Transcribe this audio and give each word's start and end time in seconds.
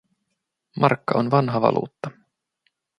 Markka 0.79 1.17
on 1.19 1.31
vanha 1.31 1.61
valuutta. 1.61 2.11